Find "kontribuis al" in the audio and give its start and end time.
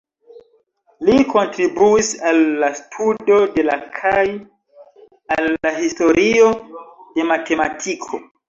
1.33-2.39